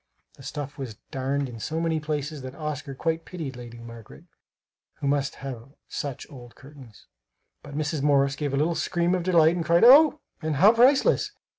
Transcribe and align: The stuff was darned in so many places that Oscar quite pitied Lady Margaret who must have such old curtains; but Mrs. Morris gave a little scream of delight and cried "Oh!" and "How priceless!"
The 0.33 0.41
stuff 0.41 0.79
was 0.79 0.95
darned 1.11 1.47
in 1.47 1.59
so 1.59 1.79
many 1.79 1.99
places 1.99 2.41
that 2.41 2.55
Oscar 2.55 2.95
quite 2.95 3.23
pitied 3.23 3.55
Lady 3.55 3.77
Margaret 3.77 4.23
who 4.95 5.05
must 5.05 5.35
have 5.35 5.73
such 5.87 6.25
old 6.31 6.55
curtains; 6.55 7.05
but 7.61 7.75
Mrs. 7.77 8.01
Morris 8.01 8.35
gave 8.35 8.51
a 8.51 8.57
little 8.57 8.73
scream 8.73 9.13
of 9.13 9.21
delight 9.21 9.55
and 9.55 9.63
cried 9.63 9.83
"Oh!" 9.83 10.19
and 10.41 10.55
"How 10.55 10.73
priceless!" 10.73 11.33